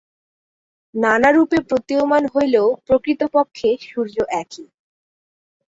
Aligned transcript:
নানারূপে 0.93 1.57
প্রতীয়মান 1.69 2.23
হইলেও 2.33 2.67
প্রকৃতপক্ষে 2.87 3.69
সূর্য 3.87 4.15
একই। 4.41 4.65